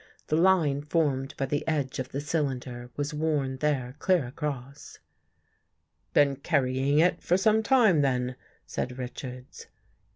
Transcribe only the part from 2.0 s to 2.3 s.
the